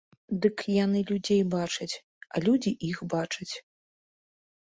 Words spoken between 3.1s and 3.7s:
бачаць.